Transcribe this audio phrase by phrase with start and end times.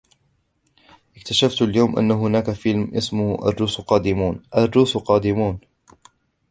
[1.17, 5.59] اكتشفت اليوم أن هناك فيلم اسمه" الروس قادمون!" الروس قادمون!